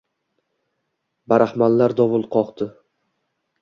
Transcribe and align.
Barahmanlar 1.35 1.97
dovul 2.03 2.29
qokdi 2.39 2.73